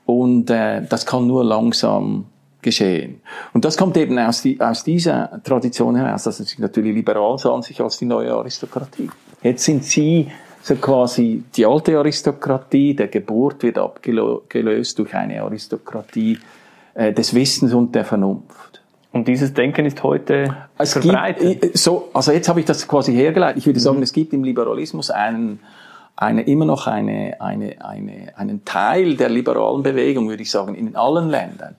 [0.05, 2.27] und äh, das kann nur langsam
[2.61, 3.23] geschehen.
[3.55, 7.63] Und das kommt eben aus, die, aus dieser Tradition heraus, dass sich natürlich liberal sahen
[7.63, 9.09] sich als die neue Aristokratie.
[9.43, 10.31] Jetzt sind sie
[10.63, 16.39] so quasi die alte Aristokratie, der Geburt wird abgelöst durch eine Aristokratie
[16.95, 18.83] äh, des Wissens und der Vernunft.
[19.13, 21.63] Und dieses Denken ist heute es verbreitet?
[21.63, 23.59] Gibt, so, also jetzt habe ich das quasi hergeleitet.
[23.59, 24.03] Ich würde sagen, mhm.
[24.03, 25.61] es gibt im Liberalismus einen,
[26.17, 30.95] eine, immer noch eine, eine, eine, einen Teil der liberalen Bewegung, würde ich sagen, in
[30.95, 31.77] allen Ländern,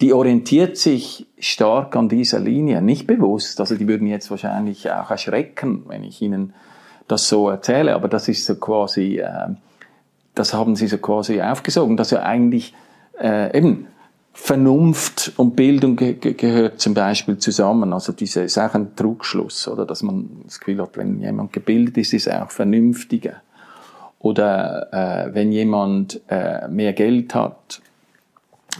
[0.00, 3.60] die orientiert sich stark an dieser Linie, nicht bewusst.
[3.60, 6.52] Also die würden jetzt wahrscheinlich auch erschrecken, wenn ich ihnen
[7.08, 9.48] das so erzähle, aber das ist so quasi, äh,
[10.34, 12.74] das haben sie so quasi aufgesogen, dass ja eigentlich
[13.20, 13.88] äh, eben
[14.32, 17.92] Vernunft und Bildung ge gehört zum Beispiel zusammen.
[17.92, 21.96] Also diese ist auch ein Trugschluss, oder dass man das Gefühl hat, wenn jemand gebildet
[21.98, 23.42] ist, ist er auch vernünftiger.
[24.20, 27.80] Oder äh, wenn jemand äh, mehr Geld hat,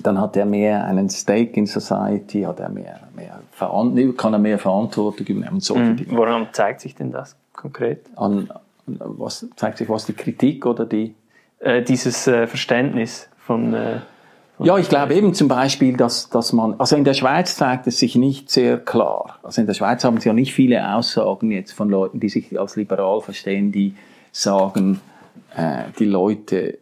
[0.03, 3.41] dann hat er mehr einen Stake in Society, hat er mehr, mehr
[4.17, 5.61] kann er mehr Verantwortung übernehmen.
[5.75, 6.07] Mhm.
[6.11, 7.35] Woran zeigt sich denn das?
[7.59, 8.07] Konkret?
[8.17, 8.49] An,
[8.87, 11.15] was zeigt sich was die Kritik oder die?
[11.59, 14.01] Äh, dieses äh, Verständnis von, äh,
[14.57, 17.87] von ja, ich glaube eben zum Beispiel, dass, dass man, also in der Schweiz zeigt
[17.87, 19.41] es sich nicht sehr klar.
[19.43, 22.59] Also in der Schweiz haben sie ja nicht viele Aussagen jetzt von Leuten, die sich
[22.59, 23.95] als liberal verstehen, die
[24.31, 25.01] sagen,
[25.57, 26.79] äh, die Leute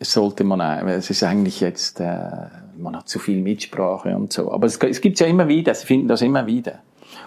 [0.00, 2.18] sollte man, es ist eigentlich jetzt, äh,
[2.76, 4.52] man hat zu viel Mitsprache und so.
[4.52, 6.80] Aber es, es gibt ja immer wieder, sie finden das immer wieder.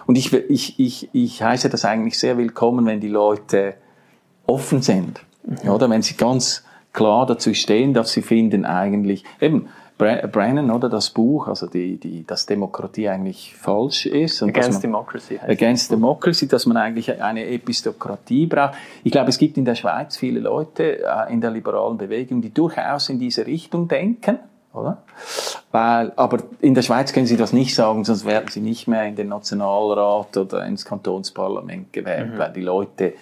[0.08, 3.74] Und ich, ich, ich, ich heiße das eigentlich sehr willkommen, wenn die Leute
[4.46, 5.20] offen sind.
[5.44, 5.68] Mhm.
[5.68, 9.68] Oder wenn sie ganz klar dazu stehen, dass sie finden eigentlich, eben,
[9.98, 14.40] Brennan, oder das Buch, also die, die, dass Demokratie eigentlich falsch ist.
[14.40, 15.40] Und Against man, Democracy.
[15.46, 18.78] Against Democracy, dass man eigentlich eine Epistokratie braucht.
[19.04, 22.54] Ich glaube, es gibt in der Schweiz viele Leute äh, in der liberalen Bewegung, die
[22.54, 24.38] durchaus in diese Richtung denken
[24.72, 25.02] oder?
[25.70, 29.04] Weil, aber in der Schweiz können Sie das nicht sagen, sonst werden Sie nicht mehr
[29.04, 32.38] in den Nationalrat oder ins Kantonsparlament gewählt, mhm.
[32.38, 33.14] weil die Leute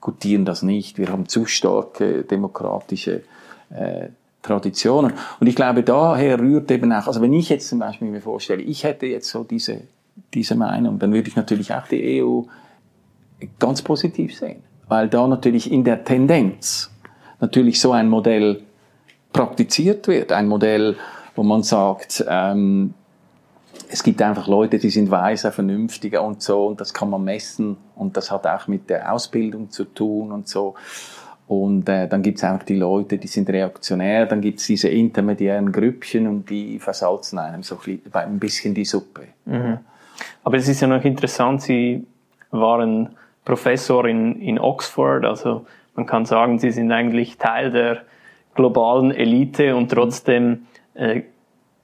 [0.00, 0.98] gutieren das nicht.
[0.98, 3.22] Wir haben zu starke demokratische
[3.70, 4.08] äh,
[4.42, 5.14] Traditionen.
[5.40, 8.62] Und ich glaube, daher rührt eben auch, also wenn ich jetzt zum Beispiel mir vorstelle,
[8.62, 9.82] ich hätte jetzt so diese,
[10.34, 12.42] diese Meinung, dann würde ich natürlich auch die EU
[13.58, 14.62] ganz positiv sehen.
[14.88, 16.90] weil da natürlich in der Tendenz
[17.40, 18.62] natürlich so ein Modell
[19.34, 20.96] praktiziert wird, ein Modell,
[21.34, 22.94] wo man sagt, ähm,
[23.90, 27.76] es gibt einfach Leute, die sind weiser, vernünftiger und so, und das kann man messen,
[27.96, 30.74] und das hat auch mit der Ausbildung zu tun und so.
[31.46, 34.88] Und äh, dann gibt es einfach die Leute, die sind reaktionär, dann gibt es diese
[34.88, 37.78] intermediären Grüppchen und die versalzen einem so
[38.12, 39.24] ein bisschen die Suppe.
[39.44, 39.78] Mhm.
[40.44, 42.06] Aber es ist ja noch interessant, Sie
[42.50, 43.10] waren
[43.44, 45.66] Professor in, in Oxford, also
[45.96, 48.02] man kann sagen, Sie sind eigentlich Teil der
[48.54, 51.22] globalen Elite und trotzdem äh,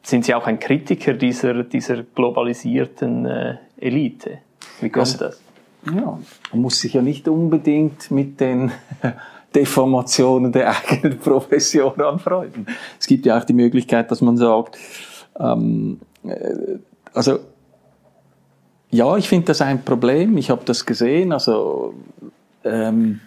[0.03, 4.39] sind Sie auch ein Kritiker dieser, dieser globalisierten äh, Elite.
[4.81, 5.41] Wie kommt also, das?
[5.87, 6.19] Ja,
[6.53, 8.71] man muss sich ja nicht unbedingt mit den
[9.55, 12.67] Deformationen der eigenen Profession anfreunden.
[12.99, 14.79] Es gibt ja auch die Möglichkeit, dass man sagt,
[15.39, 16.79] ähm, äh,
[17.13, 17.41] also
[18.91, 20.37] ja, ich finde das ein Problem.
[20.37, 21.33] Ich habe das gesehen.
[21.33, 21.95] Also
[22.65, 23.21] ähm,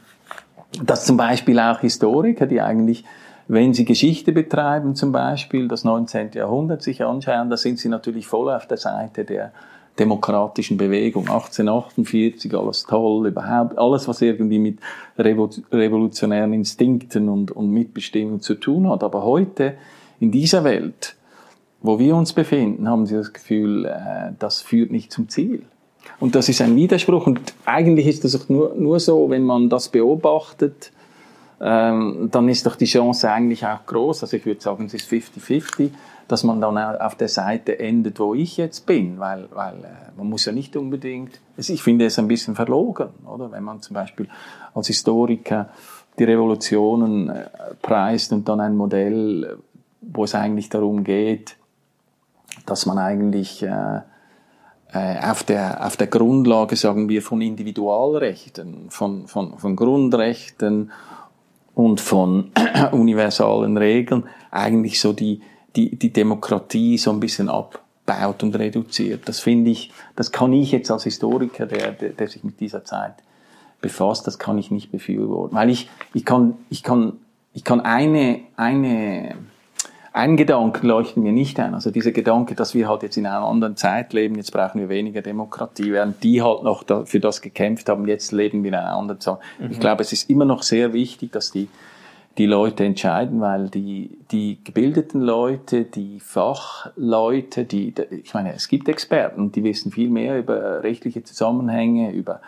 [0.82, 3.06] dass zum Beispiel auch Historiker, die eigentlich,
[3.48, 6.32] wenn sie Geschichte betreiben, zum Beispiel das 19.
[6.34, 9.52] Jahrhundert sich anschauen, da sind sie natürlich voll auf der Seite der
[10.00, 11.24] demokratischen Bewegung.
[11.24, 14.80] 1848, alles toll, überhaupt, alles, was irgendwie mit
[15.18, 19.04] revolutionären Instinkten und, und Mitbestimmung zu tun hat.
[19.04, 19.76] Aber heute,
[20.20, 21.16] in dieser Welt,
[21.82, 25.64] wo wir uns befinden, haben sie das Gefühl, äh, das führt nicht zum Ziel.
[26.20, 27.28] Und das ist ein Widerspruch.
[27.28, 30.92] Und eigentlich ist das auch nur, nur so, wenn man das beobachtet,
[31.64, 34.24] ähm, dann ist doch die Chance eigentlich auch groß.
[34.24, 35.92] Also ich würde sagen, es ist 50-50
[36.28, 40.30] dass man dann auf der Seite endet, wo ich jetzt bin, weil, weil äh, man
[40.30, 43.52] muss ja nicht unbedingt, also ich finde es ein bisschen verlogen, oder?
[43.52, 44.28] Wenn man zum Beispiel
[44.74, 45.70] als Historiker
[46.18, 47.50] die Revolutionen äh,
[47.82, 49.58] preist und dann ein Modell,
[50.02, 51.58] wo es eigentlich darum geht,
[52.66, 54.02] dass man eigentlich äh,
[54.94, 60.92] äh, auf der, auf der Grundlage, sagen wir, von Individualrechten, von, von, von Grundrechten
[61.76, 62.52] und von
[62.92, 65.42] universalen Regeln eigentlich so die,
[65.76, 69.28] die, die Demokratie so ein bisschen abbaut und reduziert.
[69.28, 72.84] Das finde ich, das kann ich jetzt als Historiker, der, der, der sich mit dieser
[72.84, 73.16] Zeit
[73.82, 75.56] befasst, das kann ich nicht befürworten.
[75.56, 77.14] Weil ich, ich kann, ich kann,
[77.54, 79.36] ich kann eine, eine,
[80.14, 81.74] einen Gedanken leuchten mir nicht ein.
[81.74, 84.88] Also dieser Gedanke, dass wir halt jetzt in einer anderen Zeit leben, jetzt brauchen wir
[84.88, 88.76] weniger Demokratie, während die halt noch da, für das gekämpft haben, jetzt leben wir in
[88.76, 89.40] einer anderen Zeit.
[89.60, 89.72] Mhm.
[89.72, 91.68] Ich glaube, es ist immer noch sehr wichtig, dass die
[92.38, 98.90] die Leute entscheiden, weil die, die gebildeten Leute, die Fachleute, die, ich meine, es gibt
[98.90, 102.42] Experten, die wissen viel mehr über rechtliche Zusammenhänge, über,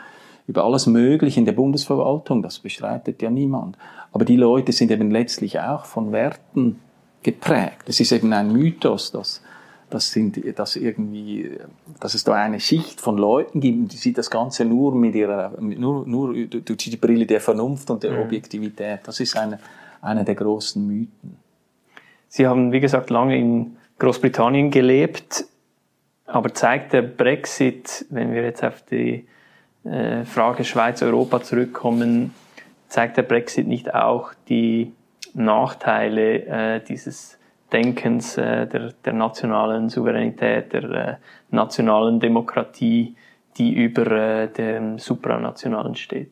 [0.48, 3.78] über alles Mögliche in der Bundesverwaltung, das bestreitet ja niemand.
[4.12, 6.80] Aber die Leute sind eben letztlich auch von Werten
[7.26, 7.86] geprägt.
[7.88, 9.42] Es ist eben ein Mythos, dass,
[9.90, 11.58] das sind, dass irgendwie,
[12.00, 15.60] dass es da eine Schicht von Leuten gibt, die sieht das Ganze nur mit ihrer,
[15.60, 18.20] nur, nur durch die Brille der Vernunft und der mhm.
[18.20, 19.00] Objektivität.
[19.06, 19.60] Das ist eine,
[20.02, 21.38] eine der großen Mythen.
[22.28, 25.46] Sie haben, wie gesagt, lange in Großbritannien gelebt,
[26.28, 29.26] aber zeigt der Brexit, wenn wir jetzt auf die
[29.84, 32.36] äh, Frage Schweiz-Europa zurückkommen,
[32.88, 34.94] zeigt der Brexit nicht auch die
[35.36, 37.38] Nachteile äh, dieses
[37.72, 41.16] Denkens äh, der, der nationalen Souveränität, der äh,
[41.52, 43.16] nationalen Demokratie,
[43.58, 46.32] die über äh, dem supranationalen steht.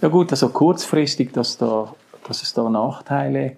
[0.00, 1.94] Ja gut, also kurzfristig, dass, da,
[2.26, 3.56] dass es da Nachteile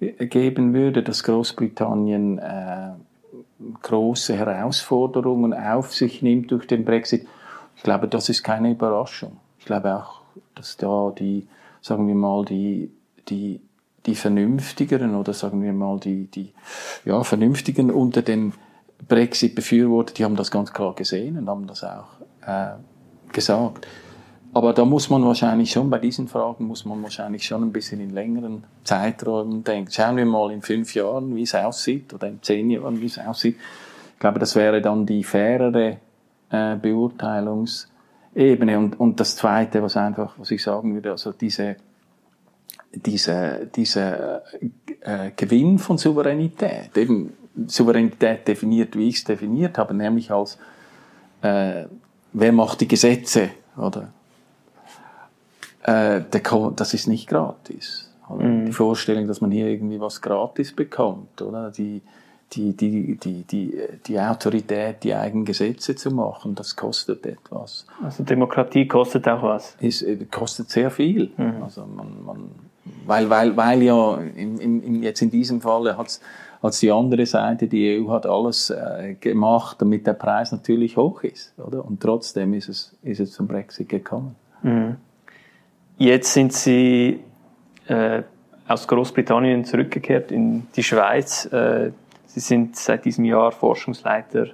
[0.00, 2.90] geben würde, dass Großbritannien äh,
[3.82, 7.26] große Herausforderungen auf sich nimmt durch den Brexit.
[7.76, 9.36] Ich glaube, das ist keine Überraschung.
[9.58, 10.22] Ich glaube auch,
[10.54, 11.46] dass da die,
[11.80, 12.90] sagen wir mal, die,
[13.28, 13.60] die
[14.06, 16.52] die Vernünftigeren oder sagen wir mal die, die
[17.04, 18.52] ja, Vernünftigen unter den
[19.06, 22.72] Brexit-Befürworter, die haben das ganz klar gesehen und haben das auch äh,
[23.32, 23.86] gesagt.
[24.52, 28.00] Aber da muss man wahrscheinlich schon, bei diesen Fragen muss man wahrscheinlich schon ein bisschen
[28.00, 29.92] in längeren Zeiträumen denken.
[29.92, 33.18] Schauen wir mal in fünf Jahren, wie es aussieht, oder in zehn Jahren, wie es
[33.18, 33.56] aussieht.
[34.14, 35.98] Ich glaube, das wäre dann die fairere
[36.50, 38.76] äh, Beurteilungsebene.
[38.76, 41.76] Und, und das Zweite, was einfach, was ich sagen würde, also diese
[42.92, 44.42] dieser diese
[45.00, 47.32] äh, Gewinn von Souveränität, eben
[47.66, 50.58] Souveränität definiert, wie ich es definiert habe, nämlich als
[51.42, 51.84] äh,
[52.32, 54.12] wer macht die Gesetze, oder?
[55.82, 56.42] Äh, der,
[56.76, 58.10] das ist nicht gratis.
[58.28, 58.66] Mhm.
[58.66, 61.70] Die Vorstellung, dass man hier irgendwie was gratis bekommt, oder?
[61.70, 62.02] Die,
[62.52, 67.86] die, die, die, die, die Autorität, die eigenen Gesetze zu machen, das kostet etwas.
[68.02, 69.76] Also Demokratie kostet auch was?
[69.80, 71.30] Ist, äh, kostet sehr viel.
[71.36, 71.62] Mhm.
[71.62, 72.50] Also man, man
[73.06, 76.20] weil, weil, weil ja in, in, jetzt in diesem Fall hat
[76.62, 81.22] als die andere Seite, die EU hat alles äh, gemacht, damit der Preis natürlich hoch
[81.22, 81.84] ist, oder?
[81.84, 84.36] Und trotzdem ist es, ist es zum Brexit gekommen.
[84.62, 84.96] Mhm.
[85.96, 87.20] Jetzt sind Sie
[87.86, 88.22] äh,
[88.68, 91.46] aus Großbritannien zurückgekehrt in die Schweiz.
[91.46, 91.92] Äh,
[92.32, 94.46] Sie sind seit diesem Jahr Forschungsleiter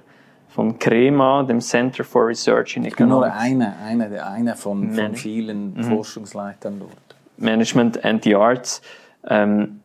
[0.49, 3.33] von CREMA, dem Center for Research in Economics.
[3.33, 5.83] Nur einer, einer, einer von, von vielen mhm.
[5.83, 6.91] Forschungsleitern dort.
[7.37, 8.81] Management and the Arts.
[9.27, 9.81] Ähm,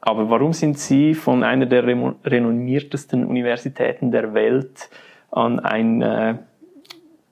[0.00, 4.88] aber warum sind Sie von einer der renommiertesten Universitäten der Welt
[5.30, 6.36] an ein äh,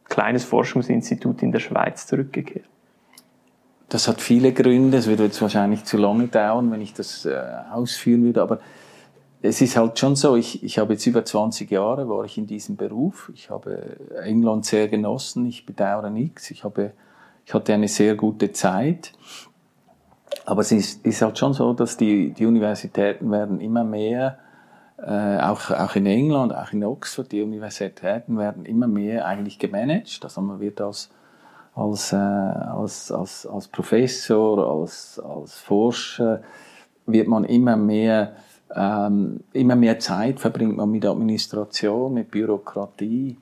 [0.04, 2.66] kleines Forschungsinstitut in der Schweiz zurückgekehrt?
[3.88, 4.98] Das hat viele Gründe.
[4.98, 7.38] Es würde jetzt wahrscheinlich zu lange dauern, wenn ich das äh,
[7.72, 8.42] ausführen würde.
[8.42, 8.58] Aber
[9.42, 12.46] es ist halt schon so, ich, ich habe jetzt über 20 Jahre, war ich in
[12.46, 13.30] diesem Beruf.
[13.34, 15.46] Ich habe England sehr genossen.
[15.46, 16.50] Ich bedauere nichts.
[16.52, 16.92] Ich habe,
[17.44, 19.12] ich hatte eine sehr gute Zeit.
[20.46, 24.38] Aber es ist, ist halt schon so, dass die, die Universitäten werden immer mehr,
[24.98, 30.20] äh, auch, auch in England, auch in Oxford, die Universitäten werden immer mehr eigentlich gemanagt.
[30.22, 31.10] Also man wird als,
[31.74, 36.42] als, äh, als, als, als Professor, als, als Forscher,
[37.06, 38.36] wird man immer mehr,
[38.74, 43.36] ähm, immer mehr Zeit verbringt man mit Administration, mit Bürokratie.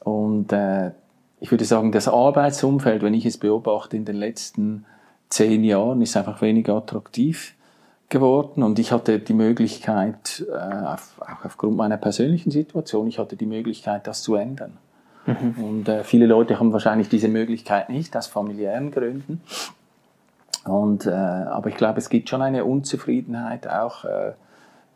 [0.00, 0.92] Und äh,
[1.40, 4.84] ich würde sagen, das Arbeitsumfeld, wenn ich es beobachte in den letzten
[5.28, 7.54] zehn Jahren ist einfach weniger attraktiv
[8.08, 13.36] geworden und ich hatte die Möglichkeit, äh, auf, auch aufgrund meiner persönlichen Situation, ich hatte
[13.36, 14.78] die Möglichkeit, das zu ändern.
[15.26, 15.64] Mhm.
[15.64, 19.40] Und äh, viele Leute haben wahrscheinlich diese Möglichkeit nicht, aus familiären Gründen.
[20.64, 24.32] Und, äh, aber ich glaube, es gibt schon eine Unzufriedenheit auch äh,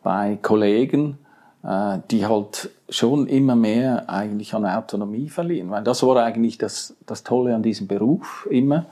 [0.03, 1.17] bei Kollegen,
[1.63, 5.69] äh, die halt schon immer mehr eigentlich an Autonomie verlieren.
[5.69, 8.85] Weil das war eigentlich das, das Tolle an diesem Beruf immer.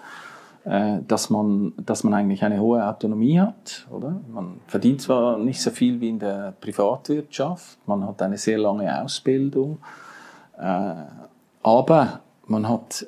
[0.68, 4.20] Äh, dass man, dass man eigentlich eine hohe Autonomie hat, oder?
[4.28, 9.02] Man verdient zwar nicht so viel wie in der Privatwirtschaft, man hat eine sehr lange
[9.02, 9.78] Ausbildung,
[10.60, 10.94] äh,
[11.64, 13.06] aber man hat,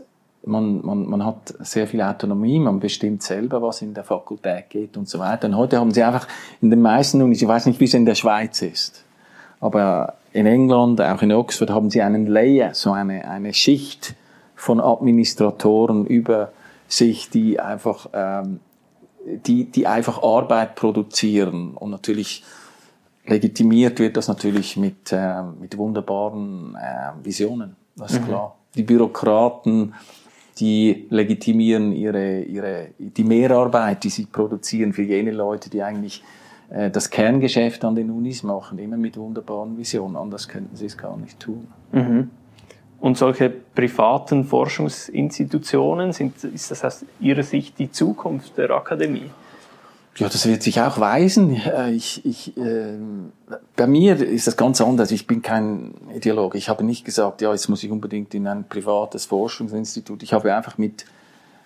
[0.49, 4.97] man, man, man hat sehr viel Autonomie, man bestimmt selber, was in der Fakultät geht
[4.97, 5.47] und so weiter.
[5.47, 6.27] Und heute haben sie einfach
[6.61, 9.05] in den meisten Unis, ich weiß nicht, wie es in der Schweiz ist,
[9.61, 14.15] aber in England, auch in Oxford, haben sie einen Layer, so eine, eine Schicht
[14.55, 16.51] von Administratoren über
[16.87, 18.59] sich, die einfach, ähm,
[19.25, 22.43] die, die einfach Arbeit produzieren und natürlich
[23.25, 28.25] legitimiert wird das natürlich mit, äh, mit wunderbaren äh, Visionen, das ist mhm.
[28.25, 28.55] klar.
[28.75, 29.93] Die Bürokraten,
[30.59, 36.23] die legitimieren ihre, ihre, die Mehrarbeit, die sie produzieren für jene Leute, die eigentlich
[36.69, 40.15] äh, das Kerngeschäft an den Unis machen, immer mit wunderbaren Visionen.
[40.15, 41.67] Anders könnten sie es gar nicht tun.
[41.91, 42.29] Mhm.
[42.99, 49.29] Und solche privaten Forschungsinstitutionen, sind, ist das aus Ihrer Sicht die Zukunft der Akademie?
[50.19, 51.55] Ja, das wird sich auch weisen.
[51.55, 52.97] Äh, ich, ich, äh,
[53.77, 55.11] bei mir ist das ganz anders.
[55.11, 56.57] Ich bin kein Ideologe.
[56.57, 60.21] Ich habe nicht gesagt, ja, jetzt muss ich unbedingt in ein privates Forschungsinstitut.
[60.21, 61.05] Ich habe einfach mit,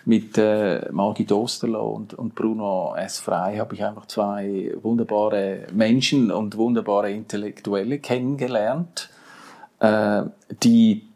[0.05, 3.17] mit äh, Margit Osterloh und, und Bruno S.
[3.17, 9.09] Frey habe ich einfach zwei wunderbare Menschen und wunderbare Intellektuelle kennengelernt,
[9.79, 10.21] äh,
[10.61, 11.07] die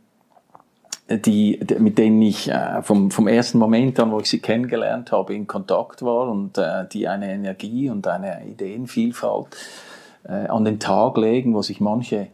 [1.09, 5.33] die, mit denen ich äh, vom, vom ersten Moment an, wo ich sie kennengelernt habe,
[5.33, 9.55] in Kontakt war und äh, die eine Energie und eine Ideenvielfalt
[10.27, 12.27] äh, an den Tag legen, wo sich manche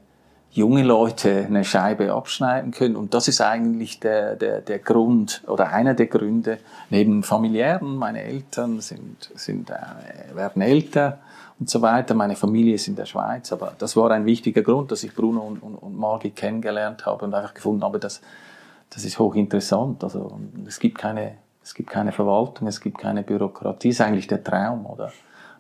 [0.51, 2.95] junge Leute eine Scheibe abschneiden können.
[2.95, 6.57] Und das ist eigentlich der, der, der Grund oder einer der Gründe,
[6.89, 11.19] neben familiären, meine Eltern sind, sind, äh, werden älter
[11.59, 14.91] und so weiter, meine Familie ist in der Schweiz, aber das war ein wichtiger Grund,
[14.91, 18.21] dass ich Bruno und, und, und Margit kennengelernt habe und einfach gefunden habe, dass
[18.93, 20.03] das ist hochinteressant.
[20.03, 23.89] Also, es gibt keine, es gibt keine Verwaltung, es gibt keine Bürokratie.
[23.89, 25.11] Das ist eigentlich der Traum, oder?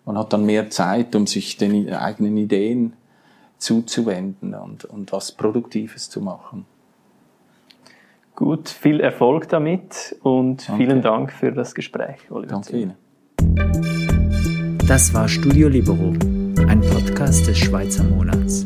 [0.05, 2.93] Man hat dann mehr Zeit, um sich den eigenen Ideen
[3.57, 6.65] zuzuwenden und, und was Produktives zu machen.
[8.35, 10.83] Gut, viel Erfolg damit und Danke.
[10.83, 12.51] vielen Dank für das Gespräch, Oliver.
[12.51, 12.95] Danke Ihnen.
[14.87, 16.13] Das war Studio Libero,
[16.67, 18.65] ein Podcast des Schweizer Monats.